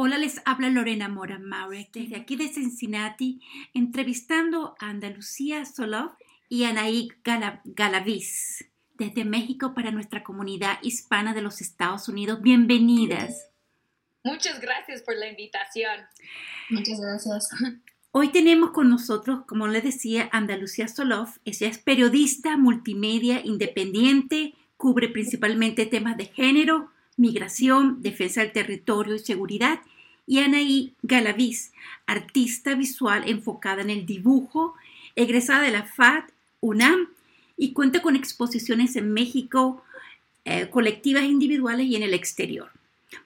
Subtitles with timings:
[0.00, 3.40] Hola, les habla Lorena Mora Maure desde aquí de Cincinnati,
[3.74, 6.12] entrevistando a Andalucía Solov
[6.48, 8.64] y Anaí Galaviz
[8.96, 12.40] desde México para nuestra comunidad hispana de los Estados Unidos.
[12.40, 13.48] Bienvenidas.
[14.22, 16.02] Muchas gracias por la invitación.
[16.70, 17.48] Muchas gracias.
[18.12, 21.30] Hoy tenemos con nosotros, como les decía, Andalucía Solov.
[21.44, 29.18] Ella es periodista multimedia independiente, cubre principalmente temas de género, migración, defensa del territorio y
[29.18, 29.80] seguridad,
[30.26, 31.72] y Anaí Galaviz,
[32.06, 34.74] artista visual enfocada en el dibujo,
[35.16, 36.24] egresada de la FAD
[36.60, 37.08] UNAM
[37.56, 39.82] y cuenta con exposiciones en México,
[40.44, 42.70] eh, colectivas individuales y en el exterior.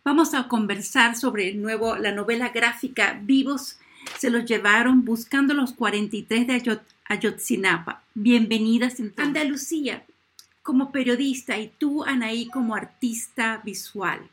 [0.04, 3.78] Vamos a conversar sobre el nuevo, la novela gráfica Vivos
[4.18, 8.02] se los llevaron buscando los 43 de Ayotzinapa.
[8.14, 10.04] Bienvenidas en Andalucía
[10.62, 14.28] como periodista y tú, Anaí, como artista visual.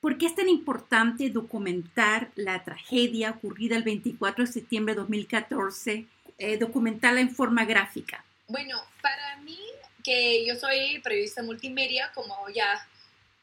[0.00, 6.06] ¿Por qué es tan importante documentar la tragedia ocurrida el 24 de septiembre de 2014,
[6.38, 8.24] eh, documentarla en forma gráfica?
[8.48, 9.58] Bueno, para mí,
[10.02, 12.86] que yo soy periodista multimedia, como ya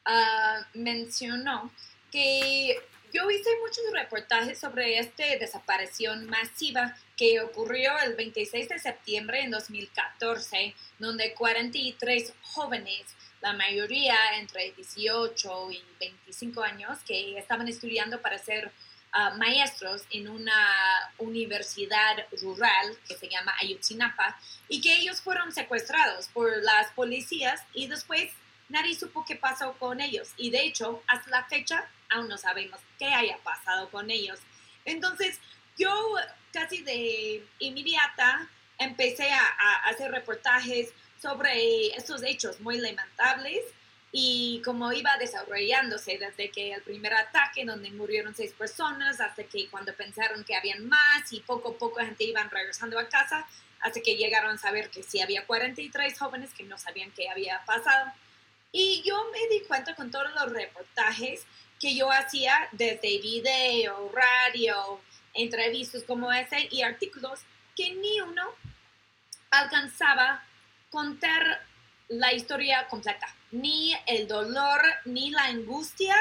[0.06, 1.70] uh, mencionó,
[2.10, 2.76] que
[3.12, 9.50] yo hice muchos reportajes sobre esta desaparición masiva que ocurrió el 26 de septiembre en
[9.50, 13.06] 2014, donde 43 jóvenes,
[13.40, 18.70] la mayoría entre 18 y 25 años, que estaban estudiando para ser
[19.12, 26.28] ah, maestros en una universidad rural que se llama Ayutzinapa, y que ellos fueron secuestrados
[26.28, 28.32] por las policías y después
[28.68, 30.30] nadie supo qué pasó con ellos.
[30.36, 34.38] Y de hecho, hasta la fecha, aún no sabemos qué haya pasado con ellos.
[34.84, 35.38] Entonces,
[35.76, 36.14] yo
[36.52, 39.44] casi de inmediata empecé a,
[39.86, 43.60] hacer reportajes sobre estos hechos muy lamentables
[44.10, 49.68] y cómo iba desarrollándose desde que el primer ataque donde murieron seis personas hasta que
[49.68, 53.46] cuando pensaron que habían más y poco a poco gente iban regresando a casa
[53.80, 57.62] hasta que llegaron a saber que sí había 43 jóvenes que no sabían qué había
[57.66, 58.10] pasado.
[58.72, 61.46] Y yo me di cuenta con todos los reportajes
[61.80, 65.00] que yo hacía desde video, radio,
[65.34, 67.40] entrevistas como ese y artículos
[67.76, 68.42] que ni uno
[69.50, 70.44] alcanzaba
[70.90, 71.64] contar
[72.08, 76.16] la historia completa, ni el dolor, ni la angustia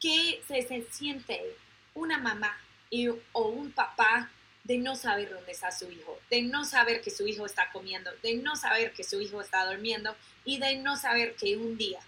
[0.00, 1.56] que se, siente
[1.94, 2.56] una mamá
[3.32, 4.30] o un papá
[4.64, 8.10] de no saber dónde está su hijo, de no saber que su hijo está comiendo,
[8.22, 12.00] de no saber que su hijo está durmiendo y de no saber que un día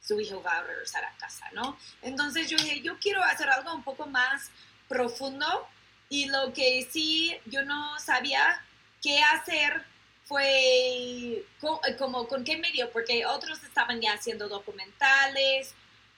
[0.00, 1.78] su hijo va a regresar a casa, ¿no?
[2.02, 4.50] Entonces yo dije, yo quiero hacer algo un poco más
[4.88, 5.68] profundo
[6.08, 8.62] y lo que sí yo no sabía
[9.02, 9.84] qué hacer
[10.24, 11.44] fue
[11.98, 15.74] como con qué medio, porque otros estaban ya haciendo documentales,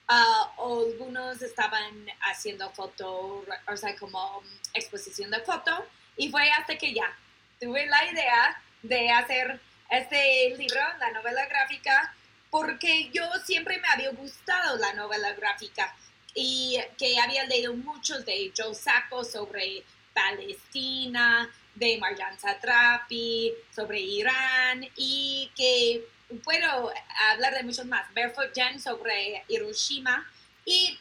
[0.07, 4.43] uh, algunos estaban haciendo foto, o sea, como
[4.75, 5.85] exposición de foto,
[6.15, 7.11] y fue hasta que ya
[7.59, 12.15] tuve la idea de hacer este libro, la novela gráfica,
[12.53, 15.91] porque yo siempre me había gustado la novela gráfica
[16.35, 19.83] y que había leído muchos de Joe Sacco sobre
[20.13, 26.05] Palestina, de Marjan Satrapi, sobre Irán y que
[26.43, 26.93] puedo
[27.31, 28.05] hablar de muchos más.
[28.13, 30.23] Barefoot Jen sobre Hiroshima
[30.63, 30.99] y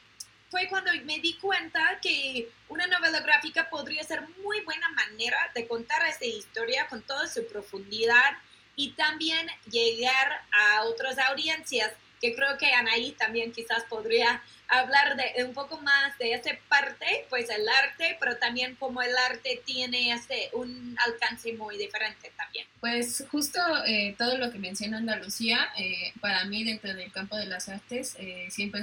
[0.51, 5.69] fue cuando me di cuenta que una novela gráfica podría ser muy buena manera de
[5.69, 8.39] contar esta historia con toda su profundidad
[8.77, 15.45] y también llegar a otras audiencias que creo que Anaí también quizás podría hablar de
[15.45, 20.13] un poco más de esa parte, pues el arte, pero también como el arte tiene
[20.13, 22.65] este, un alcance muy diferente también.
[22.81, 27.47] Pues justo eh, todo lo que menciona Andalucía, eh, para mí dentro del campo de
[27.47, 28.83] las artes eh, siempre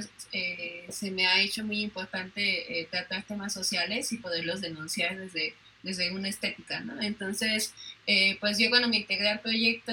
[0.90, 6.28] se me ha hecho muy importante tratar temas sociales y poderlos denunciar desde desde una
[6.28, 7.00] estética, ¿no?
[7.00, 7.74] Entonces,
[8.40, 9.92] pues yo cuando me integré al proyecto,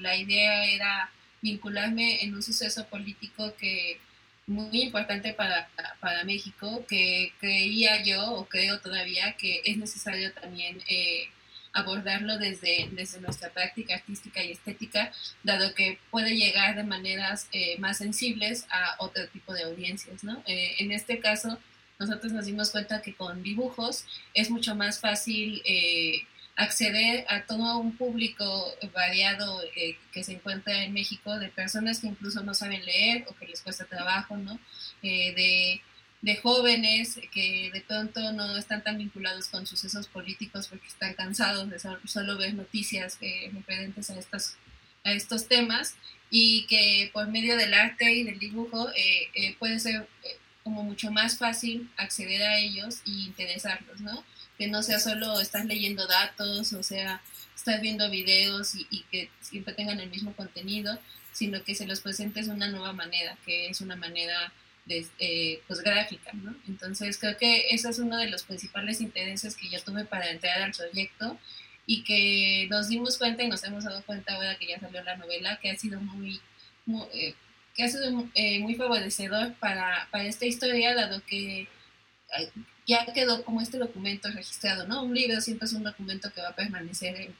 [0.00, 1.10] la idea era
[1.42, 4.00] vincularme en un suceso político que
[4.46, 5.68] muy importante para,
[6.00, 11.28] para México, que creía yo o creo todavía que es necesario también eh,
[11.72, 15.12] abordarlo desde, desde nuestra práctica artística y estética,
[15.42, 20.22] dado que puede llegar de maneras eh, más sensibles a otro tipo de audiencias.
[20.22, 20.42] ¿no?
[20.46, 21.58] Eh, en este caso,
[21.98, 24.04] nosotros nos dimos cuenta que con dibujos
[24.34, 25.62] es mucho más fácil
[26.56, 32.06] acceder a todo un público variado eh, que se encuentra en México, de personas que
[32.06, 34.58] incluso no saben leer o que les cuesta trabajo, ¿no?
[35.02, 35.82] Eh, de,
[36.22, 41.68] de, jóvenes que de pronto no están tan vinculados con sucesos políticos porque están cansados
[41.68, 44.56] de solo, ver noticias eh, referentes a estos,
[45.04, 45.94] a estos temas
[46.30, 48.88] y que por medio del arte y del dibujo
[49.58, 50.08] puede ser
[50.66, 54.24] como mucho más fácil acceder a ellos y interesarlos, ¿no?
[54.58, 57.22] Que no sea solo estás leyendo datos, o sea,
[57.54, 60.98] estás viendo videos y, que siempre tengan el mismo contenido,
[61.30, 64.52] sino que se los presentes de una nueva manera, que es una manera
[64.86, 66.56] de, eh, pues gráfica, ¿no?
[66.66, 70.62] Entonces creo que ese es uno de los principales intereses que yo tuve para entrar
[70.62, 71.38] al proyecto
[71.86, 75.16] y que nos dimos cuenta y nos hemos dado cuenta ahora que ya salió la
[75.16, 76.40] novela, que ha sido muy,
[77.14, 77.36] eh,
[77.76, 81.68] que ha sido eh, muy favorecedor para, para, esta historia, dado que
[82.86, 85.02] ya quedó como este documento registrado, ¿no?
[85.02, 87.32] Un libro siempre es un documento que va a permanecer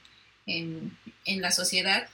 [0.47, 2.09] en, en, la sociedad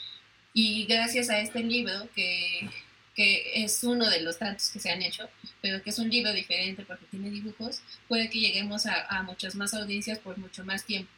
[0.54, 2.70] y gracias a este libro que,
[3.14, 5.28] que es uno de los tantos que se han hecho,
[5.60, 9.54] pero que es un libro diferente porque tiene dibujos, puede que lleguemos a, a muchas
[9.54, 11.10] más audiencias por mucho más tiempo.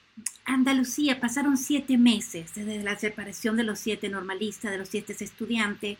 [0.45, 5.99] Andalucía, pasaron siete meses desde la separación de los siete normalistas, de los siete estudiantes,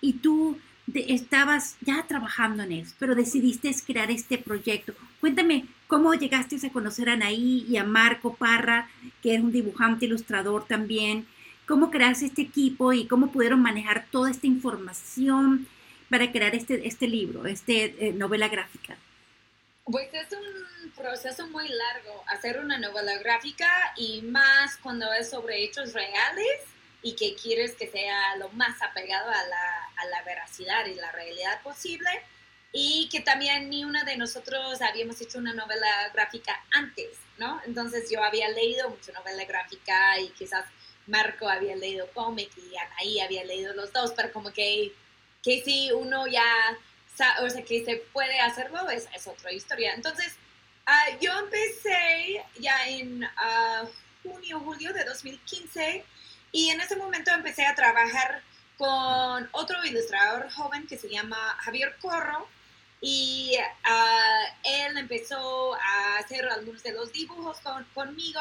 [0.00, 0.58] y tú
[0.94, 4.94] estabas ya trabajando en eso, pero decidiste crear este proyecto.
[5.20, 8.88] Cuéntame cómo llegaste a conocer a Anaí y a Marco Parra,
[9.22, 11.26] que es un dibujante, ilustrador también.
[11.66, 15.68] ¿Cómo creaste este equipo y cómo pudieron manejar toda esta información
[16.08, 18.96] para crear este, este libro, esta eh, novela gráfica?
[19.84, 25.64] Pues es un proceso muy largo hacer una novela gráfica y más cuando es sobre
[25.64, 26.60] hechos reales
[27.02, 31.10] y que quieres que sea lo más apegado a la, a la veracidad y la
[31.12, 32.10] realidad posible
[32.72, 37.60] y que también ni una de nosotros habíamos hecho una novela gráfica antes, ¿no?
[37.66, 40.64] Entonces yo había leído mucha novela gráfica y quizás
[41.06, 44.92] Marco había leído cómic y Anaí había leído los dos, pero como que,
[45.42, 46.44] que si uno ya,
[47.16, 49.94] sabe, o sea, que se puede hacerlo, es, es otra historia.
[49.94, 50.36] Entonces,
[50.86, 53.88] uh, yo empecé ya en uh,
[54.22, 56.04] junio, julio de 2015
[56.52, 58.42] y en ese momento empecé a trabajar
[58.76, 62.48] con otro ilustrador joven que se llama Javier Corro
[63.00, 68.40] y uh, él empezó a hacer algunos de los dibujos con, conmigo.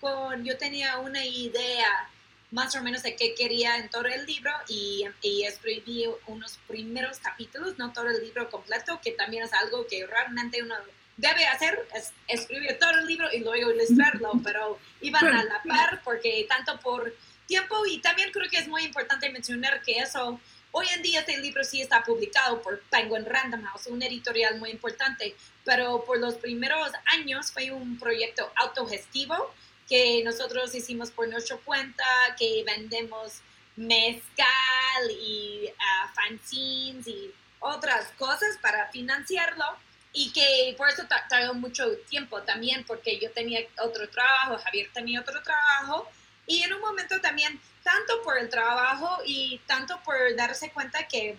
[0.00, 2.08] Con, yo tenía una idea
[2.50, 7.18] más o menos de qué quería en todo el libro y, y, escribí unos primeros
[7.18, 10.74] capítulos, no todo el libro completo, que también es algo que realmente uno
[11.16, 16.00] debe hacer, es escribir todo el libro y luego ilustrarlo, pero iban a la par
[16.02, 17.14] porque tanto por
[17.50, 21.36] tiempo y también creo que es muy importante mencionar que eso, hoy en día este
[21.38, 26.34] libro sí está publicado por Penguin Random House, un editorial muy importante, pero por los
[26.34, 29.52] primeros años fue un proyecto autogestivo
[29.88, 32.04] que nosotros hicimos por nuestra cuenta,
[32.38, 33.40] que vendemos
[33.74, 39.64] mezcal y uh, fanzines y otras cosas para financiarlo
[40.12, 45.20] y que por eso tardó mucho tiempo también porque yo tenía otro trabajo, Javier tenía
[45.20, 46.08] otro trabajo
[46.50, 51.38] y en un momento también, tanto por el trabajo y tanto por darse cuenta que,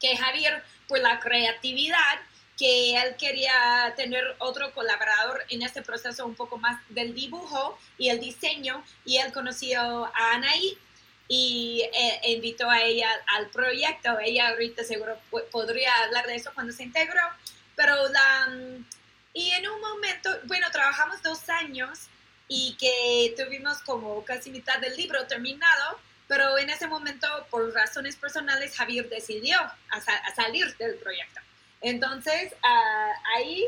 [0.00, 2.18] que Javier, por la creatividad,
[2.56, 8.08] que él quería tener otro colaborador en este proceso un poco más del dibujo y
[8.08, 10.78] el diseño, y él conoció a Anaí
[11.28, 14.18] y eh, invitó a ella al proyecto.
[14.20, 15.18] Ella ahorita seguro
[15.52, 17.20] podría hablar de eso cuando se integró,
[17.76, 18.48] pero la...
[19.34, 22.08] Y en un momento, bueno, trabajamos dos años
[22.52, 28.16] y que tuvimos como casi mitad del libro terminado, pero en ese momento, por razones
[28.16, 31.40] personales, Javier decidió a, salir del proyecto.
[31.80, 33.64] Entonces, uh, ahí,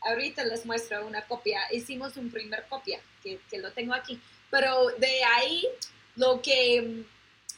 [0.00, 1.60] ahorita les muestro una copia.
[1.70, 4.20] Hicimos un primer copia, que, que lo tengo aquí.
[4.50, 5.64] Pero de ahí,
[6.16, 7.04] lo que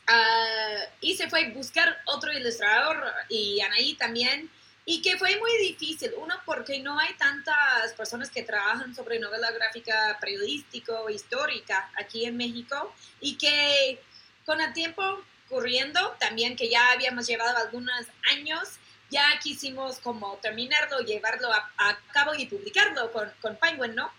[0.07, 4.51] uh, hice fue buscar otro ilustrador y Anaí también
[4.91, 6.15] y que fue muy difícil.
[6.17, 12.39] Uno, porque no hay tantas personas que trabajan sobre novela gráfica periodístico, histórica aquí en
[12.39, 14.01] México, y que
[14.47, 15.03] con el tiempo
[15.47, 18.79] corriendo, también que ya habíamos llevado algunos años,
[19.11, 24.11] ya quisimos como terminarlo, llevarlo a, cabo y publicarlo con, con, Penguin, ¿no?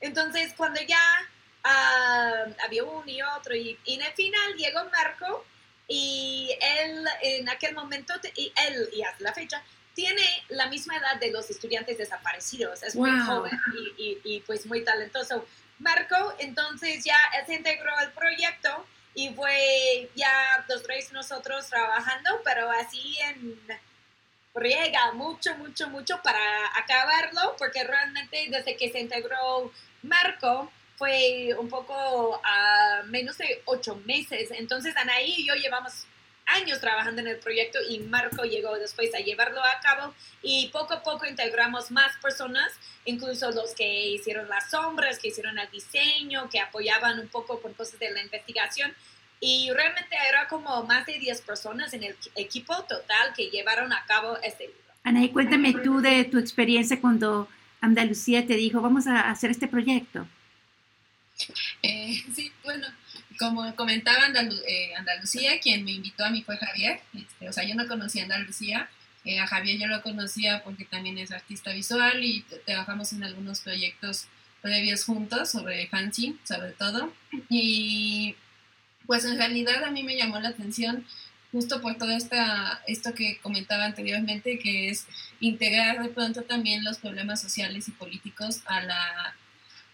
[0.00, 1.28] Entonces, cuando ya
[1.62, 5.44] uh, había uno y otro, y, y en el final llegó Marco,
[5.88, 9.62] y él en aquel momento, y él y hasta la fecha,
[9.96, 13.58] tiene la misma edad de los estudiantes desaparecidos, es muy joven
[13.96, 15.46] y, y, pues muy talentoso.
[15.78, 22.70] Marco, entonces ya se integró al proyecto y fue ya los tres nosotros trabajando, pero
[22.70, 23.58] así en
[24.54, 26.40] riega mucho, mucho, mucho para
[26.76, 29.72] acabarlo, porque realmente desde que se integró
[30.02, 34.50] Marco fue un poco a menos de ocho meses.
[34.50, 36.06] Entonces Anaí y yo llevamos
[36.46, 40.94] años trabajando en el proyecto y Marco llegó después a llevarlo a cabo y poco
[40.94, 42.72] a poco integramos más personas,
[43.04, 47.74] incluso los que hicieron las sombras, que hicieron el diseño, que apoyaban un poco con
[47.74, 48.94] cosas de la investigación
[49.40, 54.04] y realmente era como más de 10 personas en el equipo total que llevaron a
[54.06, 54.80] cabo este libro.
[55.04, 57.48] Anaí, cuéntame tú de tu experiencia cuando
[57.80, 60.26] Andalucía te dijo, vamos a hacer este proyecto.
[61.82, 62.88] Eh, sí, bueno,
[63.36, 67.00] como comentaba eh, Andalucía, quien me invitó a mí fue Javier.
[67.14, 68.88] Este, o sea, yo no conocía Andalucía.
[69.24, 73.60] Eh, a Javier yo lo conocía porque también es artista visual y trabajamos en algunos
[73.60, 74.26] proyectos
[74.62, 77.12] previos juntos sobre fanzine, sobre todo.
[77.48, 78.36] Y
[79.06, 81.04] pues en realidad a mí me llamó la atención
[81.52, 85.06] justo por todo esta, esto que comentaba anteriormente, que es
[85.40, 89.36] integrar de pronto también los problemas sociales y políticos a la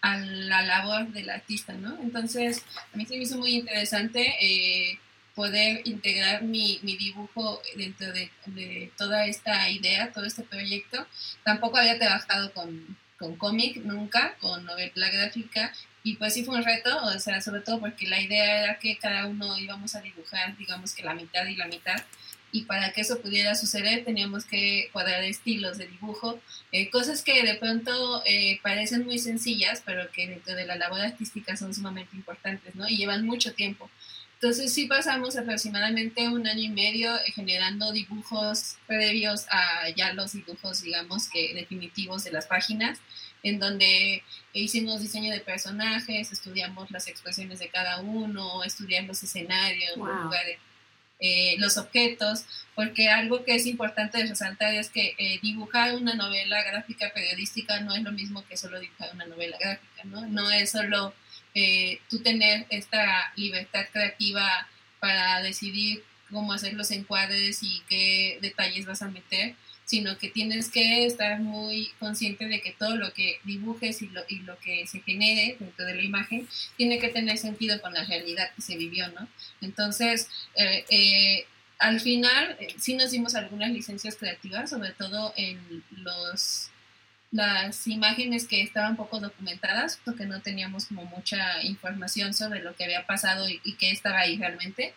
[0.03, 1.97] a la labor del artista, ¿no?
[2.01, 2.61] Entonces,
[2.93, 4.99] a mí se me hizo muy interesante eh,
[5.33, 11.07] poder integrar mi, mi, dibujo dentro de, de, toda esta idea, todo este proyecto.
[11.45, 15.71] Tampoco había trabajado con, con cómic nunca, con novela gráfica,
[16.03, 18.97] y pues sí fue un reto, o sea, sobre todo porque la idea era que
[18.97, 21.95] cada uno íbamos a dibujar, digamos que la mitad y la mitad,
[22.53, 26.39] y para que eso pudiera suceder teníamos que cuadrar estilos de dibujo,
[26.71, 31.01] eh, cosas que de pronto eh, parecen muy sencillas, pero que dentro de la labor
[31.01, 32.87] artística son sumamente importantes, ¿no?
[32.87, 33.89] Y llevan mucho tiempo.
[34.35, 40.83] Entonces sí pasamos aproximadamente un año y medio generando dibujos previos a ya los dibujos,
[40.83, 42.99] digamos que definitivos de las páginas,
[43.41, 44.21] en donde
[44.53, 50.59] hicimos diseño de personajes, estudiamos las expresiones de cada uno, estudiamos escenarios, lugares
[51.25, 52.43] eh, los objetos,
[52.75, 57.95] porque algo que es importante resaltar es que eh, dibujar una novela gráfica periodística no
[57.95, 60.27] es lo mismo que solo dibujar una novela gráfica, ¿no?
[60.27, 61.13] No es solo
[61.55, 64.67] eh, tú tener esta libertad creativa
[64.99, 69.55] para decidir cómo hacer los encuadres y qué detalles vas a meter,
[69.93, 74.23] sino que tienes que estar muy consciente de que todo lo que dibujes y lo,
[74.27, 76.47] y lo que se genere dentro de la imagen
[76.77, 79.27] tiene que tener sentido con la realidad que se vivió, ¿no?
[79.61, 81.45] Entonces, eh, eh,
[81.77, 86.71] al final eh, sí nos dimos algunas licencias creativas, sobre todo en los
[87.29, 92.85] las imágenes que estaban poco documentadas, porque no teníamos como mucha información sobre lo que
[92.85, 94.95] había pasado y, y qué estaba ahí realmente,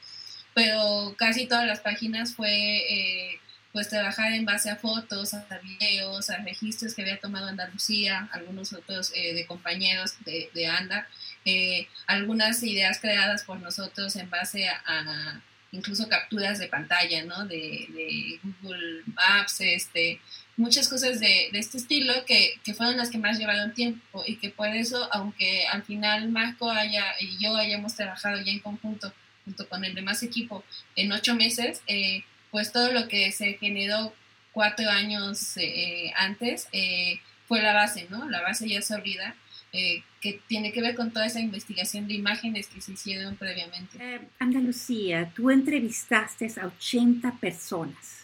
[0.55, 3.41] pero casi todas las páginas fue
[3.77, 8.73] pues trabajar en base a fotos, a videos, a registros que había tomado Andalucía, algunos
[8.73, 11.07] otros eh, de compañeros de, de ANDA,
[11.45, 15.43] eh, algunas ideas creadas por nosotros en base a,
[15.73, 17.45] incluso capturas de pantalla, ¿no?
[17.45, 20.23] De, Google Maps, este,
[20.57, 24.37] muchas cosas de, de este estilo que, que, fueron las que más llevaron tiempo y
[24.37, 29.13] que por eso, aunque al final Marco haya, y yo hayamos trabajado ya en conjunto
[29.45, 30.65] junto con el demás equipo
[30.97, 32.25] en ocho meses, eh,
[32.57, 34.15] pues todo lo que se generó
[34.53, 38.31] cuatro años eh, antes eh, fue la base, ¿no?
[38.31, 39.37] La base ya sólida,
[39.75, 43.99] eh, que tiene que ver con toda esa investigación de imágenes que se hicieron previamente.
[44.39, 48.23] Andalucía, tú entrevistaste a 80 personas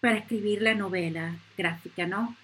[0.00, 2.34] para escribir la novela gráfica, ¿no?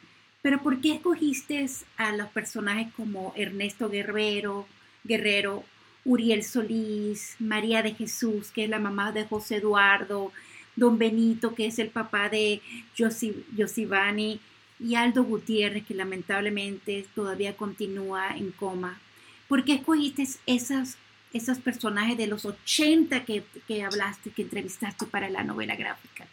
[0.42, 1.64] Pero ¿por qué escogiste
[1.96, 4.68] a los personajes como Ernesto Guerrero,
[5.04, 5.64] Guerrero,
[6.04, 10.34] Uriel Solís, María de Jesús, que es la mamá de José Eduardo,
[10.78, 12.60] don Benito, que es el papá de
[12.96, 14.40] Josivani,
[14.80, 19.00] y Aldo Gutiérrez, que lamentablemente todavía continúa en coma.
[19.48, 20.96] ¿Por qué escogiste esos,
[21.32, 26.26] esos personajes de los 80 que, que hablaste, que entrevistaste para la novela gráfica?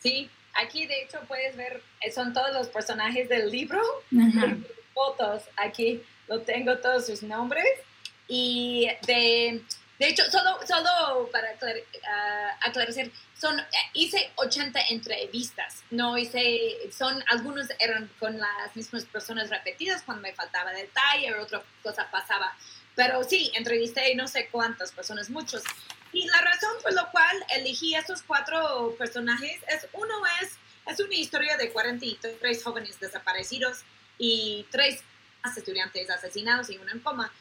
[0.00, 1.80] Sí, aquí de hecho puedes ver,
[2.12, 3.80] son todos los personajes del libro,
[4.94, 7.64] fotos, aquí lo tengo todos sus nombres
[8.26, 9.62] y de
[10.02, 11.50] de hecho, solo, solo para
[12.08, 19.04] ah, aclarecer, son, eh, hice 80 entrevistas, no hice, son, algunos eran con las mismas
[19.04, 22.52] personas repetidas cuando me faltaba detalle o otra cosa pasaba.
[22.96, 25.62] Pero sí, entrevisté no sé cuántas personas, muchos.
[26.12, 30.58] Y la razón por la cual elegí estos cuatro personajes es, uno es,
[30.92, 33.84] es una historia de 43 jóvenes desaparecidos
[34.18, 35.04] y tres
[35.56, 37.32] estudiantes asesinados y uno en coma.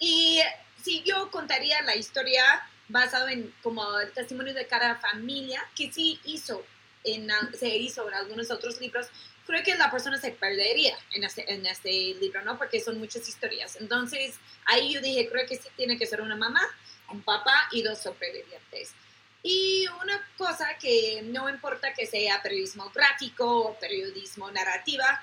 [0.00, 0.40] Y
[0.82, 2.42] si yo contaría la historia
[2.88, 6.64] basado en como el testimonio de cada familia que sí hizo,
[7.04, 9.06] en, se hizo en algunos otros libros,
[9.46, 11.90] creo que la persona se perdería en este, en este
[12.20, 12.58] libro, ¿no?
[12.58, 13.76] Porque son muchas historias.
[13.76, 16.62] Entonces, ahí yo dije, creo que sí tiene que ser una mamá,
[17.10, 18.94] un papá y dos sobrevivientes.
[19.42, 25.22] Y una cosa que no importa que sea periodismo gráfico o periodismo narrativa,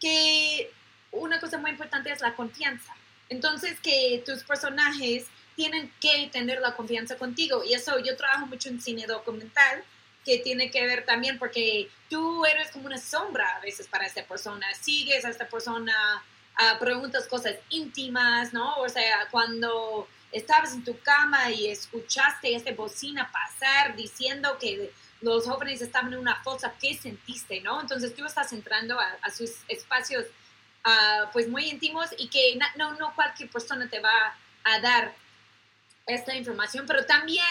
[0.00, 0.70] que
[1.12, 2.94] una cosa muy importante es la confianza.
[3.28, 7.62] Entonces, que tus personajes tienen que tener la confianza contigo.
[7.64, 9.82] Y eso yo trabajo mucho en cine documental,
[10.24, 14.24] que tiene que ver también porque tú eres como una sombra a veces para esta
[14.24, 14.66] persona.
[14.74, 16.22] Sigues a esta persona,
[16.58, 18.76] uh, preguntas cosas íntimas, ¿no?
[18.76, 25.46] O sea, cuando estabas en tu cama y escuchaste esa bocina pasar diciendo que los
[25.46, 27.80] jóvenes estaban en una fosa, ¿qué sentiste, no?
[27.80, 30.24] Entonces tú estás entrando a, sus espacios
[30.84, 35.14] ah, pues muy íntimos y que no, no cualquier persona te va a dar
[36.06, 37.44] esta información, pero también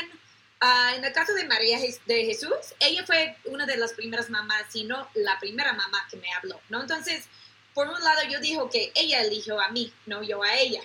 [0.59, 4.65] ah, en el caso de María de Jesús, ella fue una de las primeras mamás,
[4.69, 6.81] si no la primera mamá que me habló, ¿no?
[6.81, 7.27] Entonces,
[7.73, 10.81] por un lado yo dijo que ella eligió a mí, no yo a ella.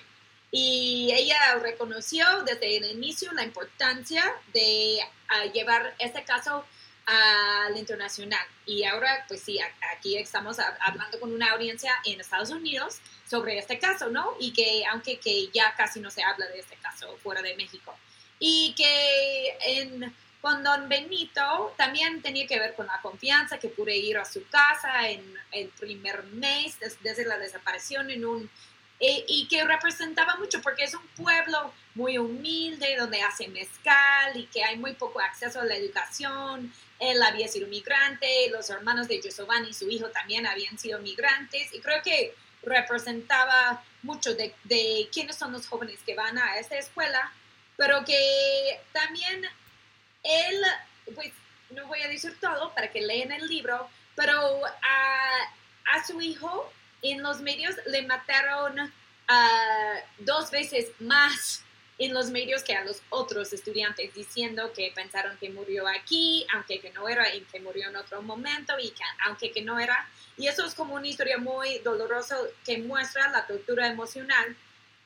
[0.50, 4.22] Y ella reconoció desde el inicio la importancia
[4.52, 6.66] de ah, llevar este caso
[7.06, 8.46] al internacional.
[8.66, 9.58] Y ahora, pues sí,
[9.94, 14.34] aquí estamos hablando con una audiencia en Estados Unidos sobre este caso, ¿no?
[14.38, 17.96] Y que aunque que ya casi no se habla de este caso fuera de México.
[18.38, 23.96] Y que en, con don Benito también tenía que ver con la confianza, que pude
[23.96, 28.50] ir a su casa en el primer mes desde la desaparición en un
[29.04, 34.46] eh, y que representaba mucho porque es un pueblo muy humilde donde hace mezcal y
[34.46, 36.72] que hay muy poco acceso a la educación.
[37.00, 41.80] Él había sido migrante, los hermanos de Giovanni, su hijo, también habían sido migrantes y
[41.80, 47.32] creo que representaba mucho de, de quiénes son los jóvenes que van a esta escuela,
[47.76, 49.42] pero que también
[50.22, 50.62] él,
[51.16, 51.32] pues
[51.70, 56.72] no voy a decir todo para que lean el libro, pero a, a su hijo
[57.02, 61.64] en los medios le mataron uh, dos veces más
[61.98, 66.80] en los medios que a los otros estudiantes, diciendo que pensaron que murió aquí, aunque
[66.80, 70.08] que no era, y que murió en otro momento, y que, aunque que no era.
[70.36, 74.56] Y eso es como una historia muy dolorosa que muestra la tortura emocional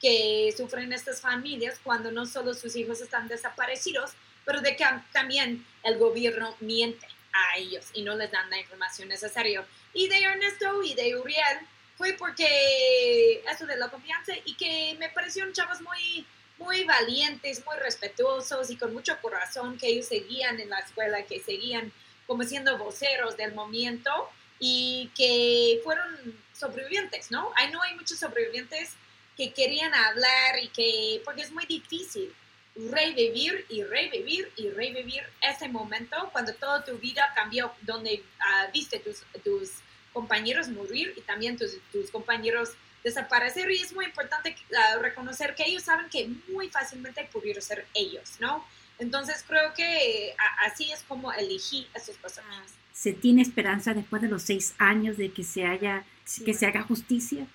[0.01, 4.13] que sufren estas familias cuando no solo sus hijos están desaparecidos,
[4.45, 9.09] pero de que también el gobierno miente a ellos y no les dan la información
[9.09, 9.67] necesaria.
[9.93, 11.59] Y de Ernesto y de Uriel,
[11.97, 16.27] fue porque eso de la confianza y que me parecieron chavos muy,
[16.59, 21.41] muy valientes, muy respetuosos y con mucho corazón que ellos seguían en la escuela, que
[21.41, 21.93] seguían
[22.27, 24.11] como siendo voceros del movimiento
[24.59, 27.53] y que fueron sobrevivientes, ¿no?
[27.57, 28.95] Ahí no hay muchos sobrevivientes
[29.37, 32.35] que querían hablar y que, porque es muy difícil
[32.75, 38.99] revivir y revivir y revivir ese momento cuando toda tu vida cambió, donde uh, viste
[38.99, 39.71] tus, tus
[40.17, 42.71] compañeros morir y también tus, tus compañeros
[43.05, 47.87] desaparecer y es muy importante ah, reconocer que ellos saben que muy fácilmente pudieron ser
[47.93, 48.67] ellos, ¿no?
[48.99, 52.73] Entonces creo que así es como elegí a sus personas.
[52.95, 56.07] ¿Se tiene esperanza después de los seis años de que se haya,
[56.47, 57.47] que se haga justicia?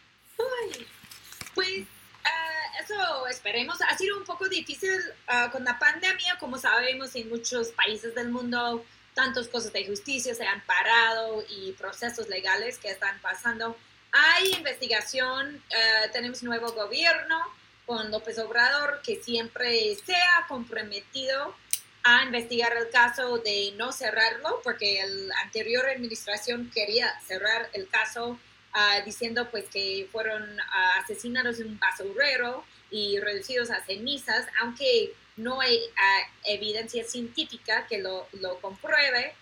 [1.55, 1.87] pues
[2.23, 3.81] ah, eso esperemos.
[3.89, 4.91] Ha sido un poco difícil
[5.27, 10.33] ah, con la pandemia, como sabemos, en muchos países del mundo tantas cosas de justicia
[10.33, 13.77] se han parado y procesos legales que están pasando.
[14.11, 17.39] Hay investigación, uh, tenemos nuevo gobierno
[17.85, 21.55] con López Obrador que siempre se ha comprometido
[22.03, 28.31] a investigar el caso de no cerrarlo, porque la anterior administración quería cerrar el caso
[28.73, 30.57] uh, diciendo pues que fueron
[30.99, 37.97] asesinados en un basurero y reducidos a cenizas, aunque no hay ah, evidencia científica que
[37.99, 39.33] lo, lo, compruebe,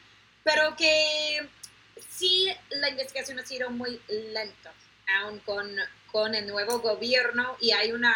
[0.44, 1.48] pero que
[2.10, 4.74] sí la investigación ha sido muy lenta,
[5.22, 5.70] aún con,
[6.12, 8.16] con el nuevo gobierno y hay una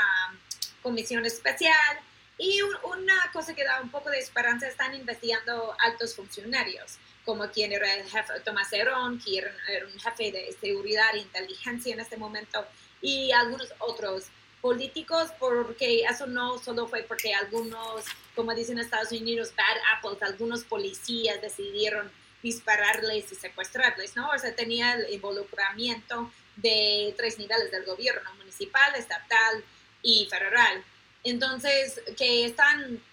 [0.82, 2.00] comisión especial.
[2.36, 7.72] Y una cosa que da un poco de esperanza, están investigando altos funcionarios, como quien
[7.72, 12.18] era el jefe Tomás Herón, que era un jefe de seguridad e inteligencia en este
[12.18, 12.68] momento,
[13.02, 14.26] y algunos otros
[14.64, 20.64] políticos, porque eso no solo fue porque algunos, como dicen Estados Unidos, bad apples, algunos
[20.64, 22.10] policías decidieron
[22.42, 24.30] dispararles y secuestrarles, ¿no?
[24.30, 29.66] O sea, tenía el involucramiento de tres niveles del gobierno, municipal, estatal
[30.02, 30.82] y federal.
[31.26, 33.04] Entonces, que están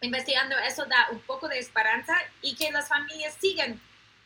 [0.00, 3.78] investigando, eso da un poco de esperanza y que las familias siguen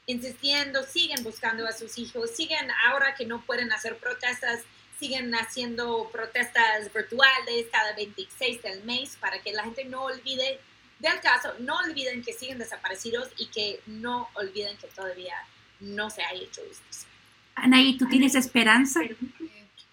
[0.07, 4.61] insistiendo, siguen buscando a sus hijos, siguen ahora que no pueden hacer protestas
[4.99, 10.61] siguen haciendo protestas virtuales cada 26 del mes para que la gente no olvide
[10.99, 15.35] del caso, no olviden que siguen desaparecidos y que no olviden que todavía
[15.81, 17.09] no se ha hecho justicia.
[17.55, 19.01] Anaí, ¿tú tienes esperanza?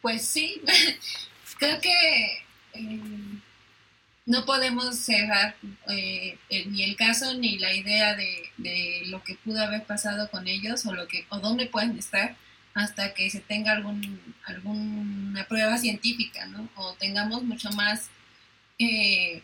[0.01, 0.61] Pues sí,
[1.59, 2.99] creo que eh,
[4.25, 5.55] no podemos cerrar
[5.89, 10.47] eh, ni el caso ni la idea de, de, lo que pudo haber pasado con
[10.47, 12.35] ellos o, lo que, o dónde pueden estar
[12.75, 16.69] hasta que se tenga algún, alguna prueba científica, ¿no?
[16.75, 18.09] O tengamos mucho más
[18.77, 19.41] eh,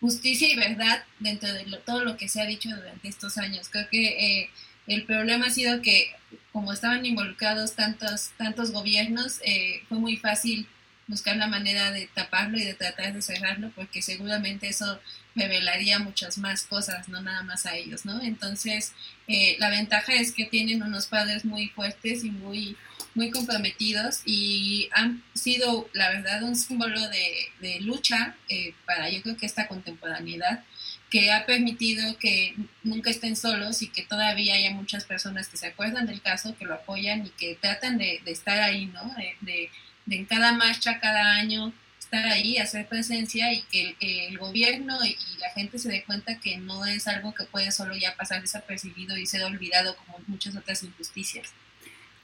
[0.00, 3.68] justicia y verdad dentro de todo lo que se ha dicho durante estos años.
[3.68, 4.50] Creo que eh,
[4.86, 6.12] el problema ha sido que
[6.52, 10.68] como estaban involucrados tantos, tantos gobiernos, eh, fue muy fácil
[11.06, 15.00] buscar la manera de taparlo y de tratar de cerrarlo, porque seguramente eso
[15.34, 18.22] revelaría muchas más cosas, no nada más a ellos, ¿no?
[18.22, 18.92] Entonces,
[19.26, 22.76] eh, la ventaja es que tienen unos padres muy fuertes y muy,
[23.14, 29.36] muy comprometidos y han sido, la verdad, un símbolo de, lucha eh, para yo creo
[29.36, 30.62] que esta contemporaneidad
[31.10, 35.68] que ha permitido que nunca estén solos y que todavía haya muchas personas que se
[35.68, 39.14] acuerdan del caso, que lo apoyan y que tratan de, estar ahí, ¿no?
[39.14, 39.70] De, de,
[40.08, 45.50] en cada marcha, cada año, estar ahí, hacer presencia y que el, gobierno y, la
[45.50, 49.26] gente se dé cuenta que no es algo que puede solo ya pasar desapercibido y
[49.26, 51.52] ser olvidado como muchas otras injusticias.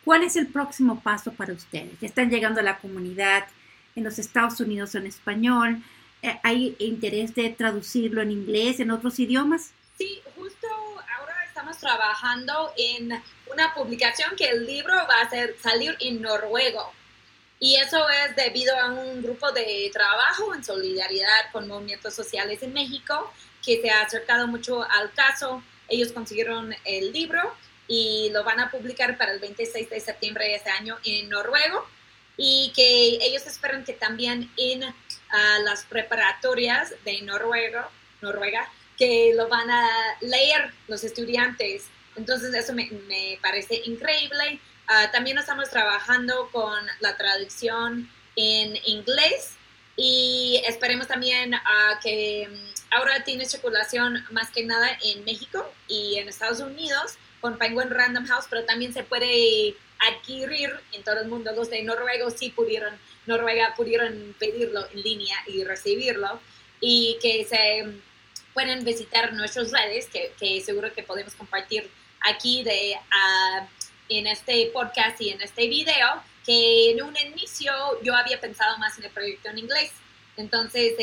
[0.05, 1.99] ¿Cuál es el próximo paso para ustedes?
[2.01, 3.45] Ya están llegando a la comunidad
[3.97, 5.83] en los Estados Unidos en español.
[6.23, 9.73] Eh, ¿Hay interés de traducirlo en inglés, en otros idiomas?
[9.99, 10.67] Sí, justo
[11.19, 16.93] ahora estamos trabajando en una publicación que el libro va a ser, salir en noruego.
[17.61, 22.73] Y eso es debido a un grupo de trabajo en solidaridad con movimientos sociales en
[22.73, 25.63] México que se ha acercado mucho al caso.
[25.87, 27.55] Ellos consiguieron el libro
[27.87, 31.87] y lo van a publicar para el 26 de septiembre de este año en noruego
[32.37, 37.89] y que ellos esperan que también en a las preparatorias de Noruega,
[38.21, 39.89] Noruega que lo van a
[40.21, 41.85] leer los estudiantes.
[42.17, 44.61] Entonces eso me, me parece increíble.
[44.91, 49.53] Uh, también estamos trabajando con la traducción en inglés
[49.95, 56.17] y esperemos también uh, que mm, ahora tiene circulación más que nada en México y
[56.17, 61.29] en Estados Unidos con Penguin Random House, pero también se puede adquirir en todo el
[61.29, 61.53] mundo.
[61.53, 66.41] Los de Noruega sí pudieron Noruega pudieron pedirlo en línea y recibirlo
[66.81, 67.87] y que se
[68.55, 71.89] pueden visitar nuestras redes, que, que seguro que podemos compartir
[72.23, 73.67] aquí de, uh,
[74.11, 78.99] en este podcast y en este video, que en un inicio yo había pensado más
[78.99, 79.93] en el proyecto en inglés.
[80.37, 80.95] Entonces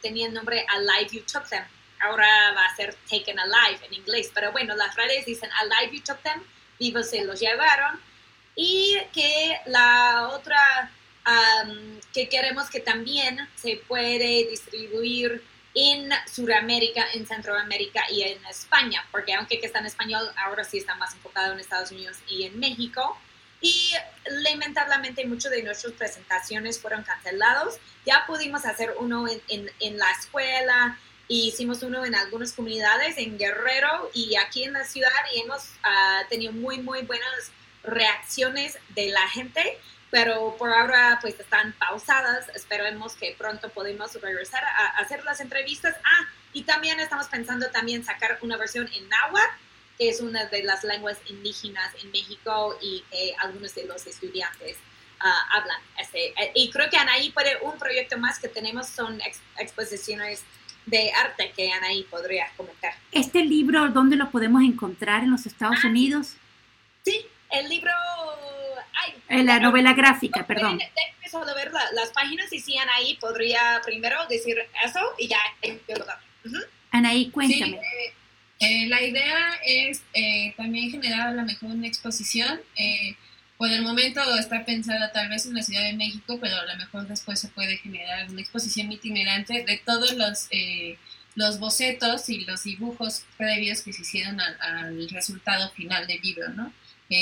[0.00, 1.64] tenía el nombre Alive You Took Them.
[2.00, 2.26] Ahora
[2.56, 4.30] va a ser Taken Alive en inglés.
[4.34, 6.42] Pero bueno, las redes dicen Alive You Took Them,
[6.78, 8.00] vivos se los llevaron.
[8.56, 10.90] Y que la otra
[12.12, 15.44] que queremos que también se puede distribuir
[15.74, 20.78] en Sudamérica, en Centroamérica y en España, porque aunque que está en español, ahora sí
[20.78, 23.18] está más enfocado en Estados Unidos y en México.
[23.60, 23.92] Y
[24.26, 27.76] lamentablemente muchas de nuestras presentaciones fueron cancelados.
[28.04, 34.10] Ya pudimos hacer uno en, en, la escuela, hicimos uno en algunas comunidades, en Guerrero
[34.12, 37.52] y aquí en la ciudad, y hemos ah, tenido muy, muy buenas
[37.84, 39.78] reacciones de la gente
[40.12, 42.50] pero por ahora pues están pausadas.
[42.54, 45.96] Esperemos que pronto podamos regresar a, hacer las entrevistas.
[46.04, 49.54] Ah, y también estamos pensando también sacar una versión en náhuatl,
[49.96, 54.76] que es una de las lenguas indígenas en México y que algunos de los estudiantes
[55.18, 55.80] ah, hablan.
[55.98, 59.18] Este, eh, y creo que Anaí puede, un proyecto más que tenemos son
[59.58, 60.44] exposiciones
[60.84, 62.92] de arte que Anaí podría comentar.
[63.12, 66.34] ¿Este libro dónde lo podemos encontrar en los Estados ah, Unidos?
[67.02, 67.92] Sí, el libro
[69.28, 70.78] en la novela gráfica, perdón.
[70.80, 75.38] A ver las páginas y si Anaí podría primero decir eso y ya.
[76.90, 77.76] Anaí, cuéntame.
[77.78, 78.14] Eh,
[78.60, 82.60] eh, la idea es eh, también generar a lo mejor una exposición.
[83.56, 86.76] por el momento está pensada tal vez en la Ciudad de México, pero a lo
[86.76, 90.48] mejor después se puede generar una exposición itinerante de todos los,
[91.34, 96.50] los bocetos y los dibujos previos que se hicieron al, al resultado final del libro,
[96.50, 96.72] ¿no?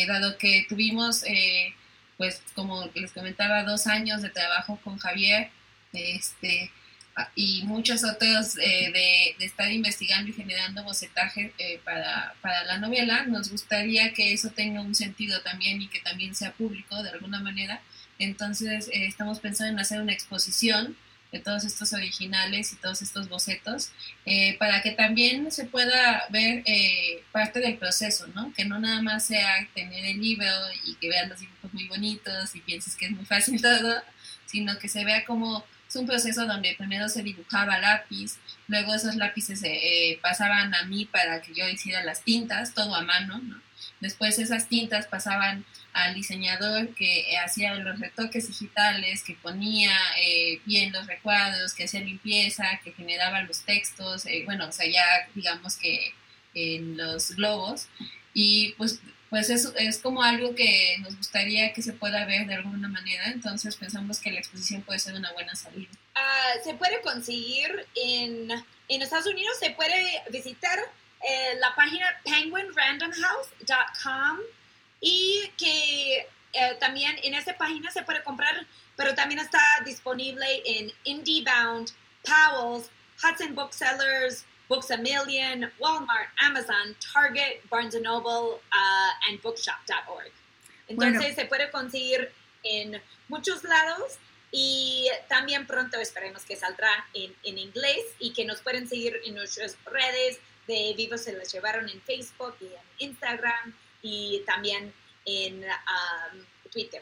[0.07, 1.74] Dado que tuvimos, eh,
[2.16, 5.50] pues como les comentaba, dos años de trabajo con Javier
[5.92, 6.70] este,
[7.35, 8.92] y muchos otros eh,
[9.38, 14.50] de, estar investigando y generando bocetaje eh, para, para, la novela, nos gustaría que eso
[14.50, 17.81] tenga un sentido también y que también sea público de alguna manera.
[18.18, 20.96] Entonces estamos pensando en hacer una exposición
[21.33, 23.93] de todos estos originales y todos estos bocetos,
[24.27, 28.53] eh, para que también se pueda ver eh, parte del proceso, ¿no?
[28.55, 30.51] Que no nada más sea tener el libro
[30.85, 34.03] y que vean los dibujos muy bonitos y pienses que es muy fácil todo,
[34.47, 38.37] sino que se vea como es un proceso donde primero se dibujaba lápiz,
[38.69, 43.03] luego esos lápices eh, pasaban a mí para que yo hiciera las tintas, todo a
[43.03, 43.61] mano, ¿no?
[43.99, 50.92] Después esas tintas pasaban al diseñador que hacía los retoques digitales, que ponía eh, bien
[50.92, 55.76] los recuadros, que hacía limpieza, que generaba los textos, eh, bueno, o sea, ya digamos
[55.76, 56.14] que
[56.55, 57.88] en los globos.
[58.35, 62.55] Y pues, pues es, es como algo que nos gustaría que se pueda ver de
[62.55, 65.90] alguna manera, entonces pensamos que la exposición puede ser una buena salida.
[66.14, 68.50] Ah, se puede conseguir en,
[68.88, 74.38] en Estados Unidos, se puede visitar eh, la página penguinrandomhouse.com
[75.01, 80.93] y que eh, también en esa página se puede comprar, pero también está disponible en
[81.05, 81.91] IndieBound,
[82.25, 82.91] Powell's,
[83.23, 90.33] Hudson Booksellers, Books a Million, Walmart, Amazon, Target, Barnes Noble, uh, and Bookshop.org.
[90.89, 92.33] Entonces se puede conseguir
[92.63, 94.19] en muchos lados
[94.53, 99.35] y también pronto esperemos que saldrá en, en, inglés y que nos pueden seguir en
[99.35, 104.93] nuestras redes de Vivo se las llevaron en Facebook y en Instagram y también
[105.25, 106.41] en um,
[106.73, 107.01] Twitter.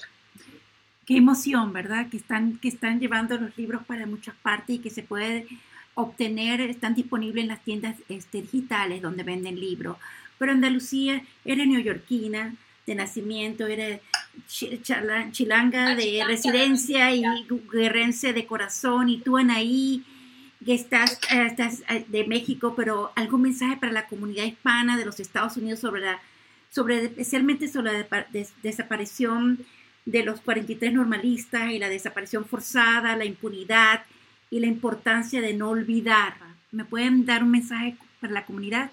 [1.06, 2.08] Qué emoción, ¿verdad?
[2.10, 5.46] Que están, que están llevando los libros para muchas partes y que se puede
[5.94, 9.96] obtener, están disponibles en las tiendas este, digitales donde venden libros.
[10.38, 12.54] Pero Andalucía era neoyorquina,
[12.86, 14.00] de nacimiento, era
[15.32, 17.22] chilanga de residencia y
[17.72, 20.04] guerrense de corazón, y tú, Anaí,
[20.64, 25.04] que estás, eh, estás eh, de México, pero algún mensaje para la comunidad hispana de
[25.04, 26.20] los Estados Unidos sobre la,
[26.70, 28.26] sobre, especialmente sobre la
[28.62, 29.64] desaparición
[30.04, 34.04] de los 43 normalistas y la desaparición forzada, la impunidad
[34.50, 36.34] y la importancia de no olvidar.
[36.70, 38.90] ¿Me pueden dar un mensaje para la comunidad?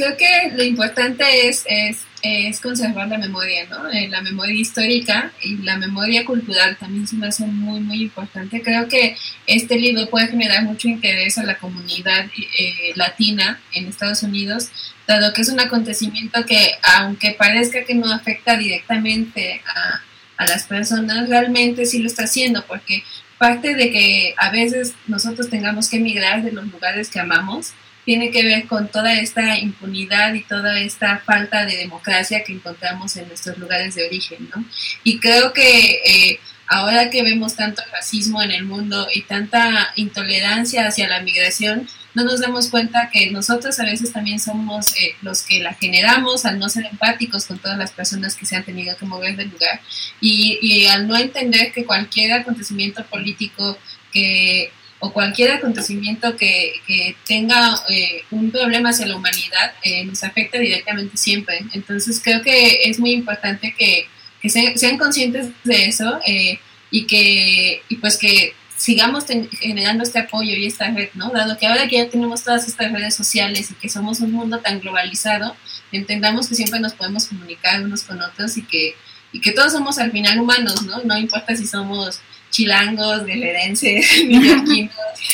[0.00, 3.90] Creo que lo importante es, es, conservar la memoria, ¿no?
[3.90, 8.62] Eh, la memoria histórica y la memoria cultural también se me hace muy, muy importante.
[8.62, 12.26] Creo que este libro puede generar mucho interés a la comunidad
[12.58, 14.70] eh, latina en Estados Unidos,
[15.06, 20.02] dado que es un acontecimiento que, aunque parezca que no afecta directamente a,
[20.36, 23.02] a las personas, realmente sí lo está haciendo, porque
[23.38, 27.72] parte de que a veces nosotros tengamos que emigrar de los lugares que amamos,
[28.10, 33.16] tiene que ver con toda esta impunidad y toda esta falta de democracia que encontramos
[33.16, 34.64] en nuestros lugares de origen, ¿no?
[35.04, 40.88] Y creo que eh, ahora que vemos tanto racismo en el mundo y tanta intolerancia
[40.88, 45.42] hacia la migración, no nos damos cuenta que nosotros a veces también somos eh, los
[45.42, 48.96] que la generamos al no ser empáticos con todas las personas que se han tenido
[48.96, 49.80] que mover del lugar
[50.20, 53.78] y, y al no entender que cualquier acontecimiento político
[54.12, 60.22] que o cualquier acontecimiento que, que tenga eh, un problema hacia la humanidad eh, nos
[60.22, 61.58] afecta directamente siempre.
[61.72, 64.06] Entonces creo que es muy importante que,
[64.40, 66.58] que sean conscientes de eso eh,
[66.90, 69.24] y que y pues que sigamos
[69.60, 71.30] generando este apoyo y esta red, ¿no?
[71.30, 74.60] Dado que ahora que ya tenemos todas estas redes sociales y que somos un mundo
[74.60, 75.54] tan globalizado,
[75.92, 78.94] entendamos que siempre nos podemos comunicar unos con otros y que,
[79.32, 81.02] y que todos somos al final humanos, ¿no?
[81.04, 84.06] No importa si somos chilangos, guerrerenses,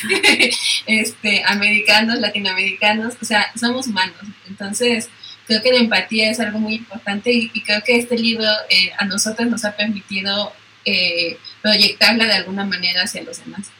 [0.86, 4.16] este, americanos, latinoamericanos, o sea, somos humanos.
[4.48, 5.08] Entonces,
[5.46, 9.04] creo que la empatía es algo muy importante y, creo que este libro eh, a
[9.04, 10.52] nosotros nos ha permitido
[10.84, 13.70] eh, proyectarla de alguna manera hacia los demás.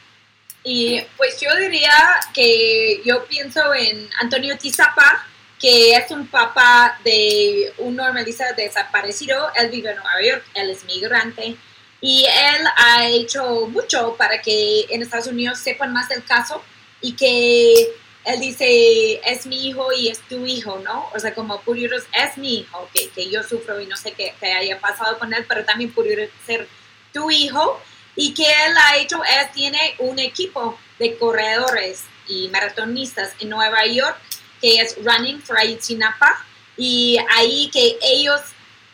[0.64, 1.92] Y pues yo diría
[2.34, 5.24] que yo pienso en Antonio Tizapa,
[5.60, 9.48] que es un papá de un normalista desaparecido.
[9.54, 11.56] Él vive en Nueva York, él es migrante
[12.06, 16.62] y él ha hecho mucho para que en Estados Unidos sepan más del caso
[17.00, 17.72] y que
[18.24, 21.10] él dice, es mi hijo y es tu hijo, ¿no?
[21.12, 24.32] O sea, como pudiera es mi hijo, que, que yo sufro y no sé qué,
[24.52, 26.68] haya pasado con él, pero también pudiera ser
[27.12, 27.82] tu hijo.
[28.14, 33.84] Y que él ha hecho, él tiene un equipo de corredores y maratonistas en Nueva
[33.84, 34.16] York,
[34.60, 38.42] que es Running for Ayotzinapa, y ahí que ellos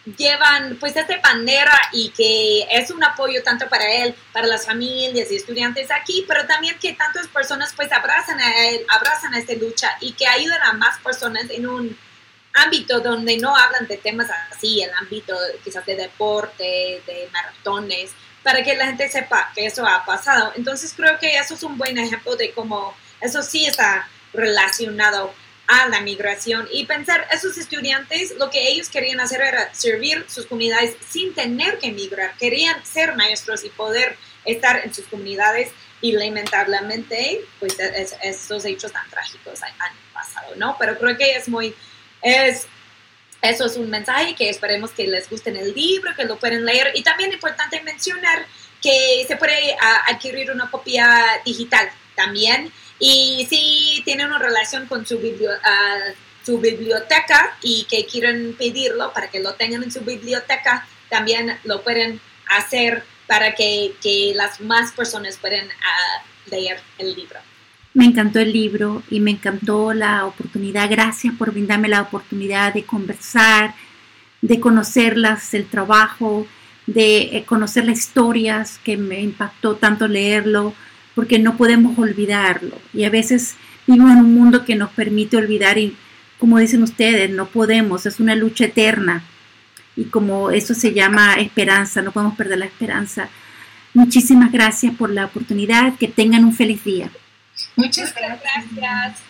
[0.04, 5.30] llevan pues esta bandera y que es un apoyo tanto para él, para las familias
[5.30, 9.54] y estudiantes aquí, pero también que tantas personas pues abrazan a él, abrazan a esta
[9.54, 11.96] lucha y que ayudan a más personas en un
[12.54, 15.34] ámbito donde no hablan de temas así, el ámbito
[15.64, 18.10] quizás de deporte, de maratones,
[18.42, 20.52] para que la gente sepa que eso ha pasado.
[20.56, 25.32] Entonces creo que eso es un buen ejemplo de cómo eso sí está relacionado
[25.66, 30.46] a la migración y pensar, esos estudiantes lo que ellos querían hacer era servir sus
[30.46, 35.70] comunidades sin tener que emigrar, querían ser maestros y poder estar en sus comunidades
[36.00, 37.78] y lamentablemente pues
[38.22, 39.72] esos hechos tan trágicos han,
[40.12, 40.76] pasado, ¿no?
[40.78, 41.74] Pero creo que es muy,
[42.20, 42.66] es,
[43.40, 46.64] eso es un mensaje que esperemos que les guste en el libro, que lo pueden
[46.64, 46.92] leer.
[46.94, 48.46] Y también es importante mencionar
[48.80, 52.70] que se puede ah, adquirir una copia digital también
[53.04, 55.56] y si tienen una relación con su, biblioteca
[57.60, 63.02] y que quieren pedirlo para que lo tengan en su biblioteca, también lo pueden hacer
[63.26, 67.40] para que, que las más personas puedan ah, leer el libro.
[67.92, 70.88] Me encantó el libro y me encantó la oportunidad.
[70.88, 73.74] Gracias por brindarme la oportunidad de conversar,
[74.42, 76.46] de conocerlas, el trabajo,
[76.86, 80.72] de eh, conocer las historias que me impactó tanto leerlo
[81.14, 82.78] porque no podemos olvidarlo.
[82.92, 85.96] Y a veces vivimos en un mundo que nos permite olvidar y,
[86.38, 89.24] como dicen ustedes, no podemos, es una lucha eterna.
[89.96, 93.28] Y como eso se llama esperanza, no podemos perder la esperanza.
[93.94, 97.10] Muchísimas gracias por la oportunidad, que tengan un feliz día.
[97.76, 99.16] Muchas gracias.